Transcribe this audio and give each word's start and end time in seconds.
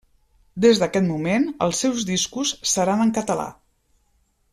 Des 0.63 0.79
d'aquest 0.83 1.07
moment 1.09 1.45
els 1.65 1.81
seus 1.85 2.07
discos 2.11 2.55
seran 2.71 3.05
en 3.07 3.13
català. 3.19 3.47